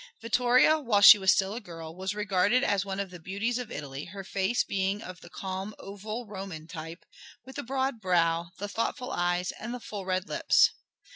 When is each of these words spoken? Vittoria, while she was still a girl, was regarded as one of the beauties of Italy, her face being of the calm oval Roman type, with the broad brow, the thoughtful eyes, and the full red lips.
Vittoria, 0.19 0.79
while 0.79 1.01
she 1.01 1.19
was 1.19 1.31
still 1.31 1.53
a 1.53 1.61
girl, 1.61 1.95
was 1.95 2.15
regarded 2.15 2.63
as 2.63 2.83
one 2.83 2.99
of 2.99 3.11
the 3.11 3.19
beauties 3.19 3.59
of 3.59 3.71
Italy, 3.71 4.05
her 4.05 4.23
face 4.23 4.63
being 4.63 4.99
of 4.99 5.21
the 5.21 5.29
calm 5.29 5.75
oval 5.77 6.25
Roman 6.25 6.65
type, 6.65 7.05
with 7.45 7.55
the 7.57 7.61
broad 7.61 8.01
brow, 8.01 8.49
the 8.57 8.67
thoughtful 8.67 9.11
eyes, 9.11 9.51
and 9.59 9.75
the 9.75 9.79
full 9.79 10.03
red 10.05 10.27
lips. 10.27 10.71